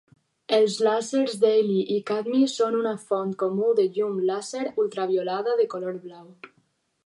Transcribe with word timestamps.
Els 0.59 0.77
làsers 0.87 1.35
de 1.43 1.51
heli 1.57 1.75
i 1.97 1.97
cadmi 2.07 2.41
són 2.55 2.79
una 2.79 2.95
font 3.03 3.35
comú 3.43 3.69
de 3.81 3.87
llum 3.99 4.19
làser 4.31 4.65
ultraviolada 4.85 5.59
de 5.63 5.71
color 5.75 6.05
blau. 6.09 6.29